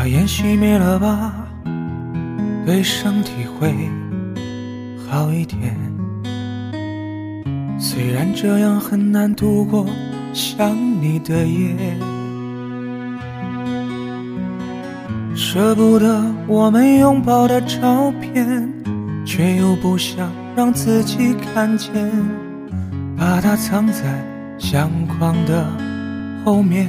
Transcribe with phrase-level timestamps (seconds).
[0.00, 1.30] 把烟熄灭了吧，
[2.64, 3.70] 对身体会
[5.06, 5.76] 好一点。
[7.78, 9.86] 虽然这样很难度过
[10.32, 11.76] 想你的夜，
[15.36, 18.72] 舍不得我们拥抱的照片，
[19.26, 21.92] 却又不想让自己看见，
[23.18, 24.04] 把它藏在
[24.58, 25.66] 相框的
[26.42, 26.88] 后面。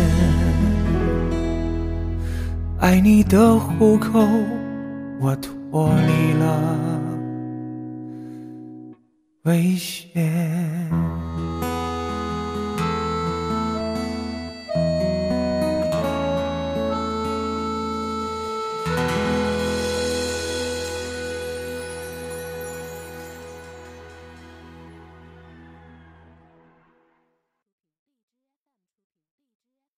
[2.81, 4.27] 爱你的虎口，
[5.19, 6.99] 我脱离了
[9.43, 10.19] 危险。